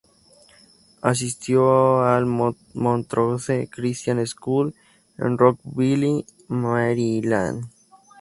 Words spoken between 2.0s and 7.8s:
al "Montrose Christian School" en Rockville, Maryland.